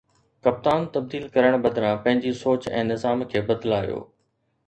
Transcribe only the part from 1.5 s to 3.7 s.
بدران پنهنجي سوچ ۽ نظام کي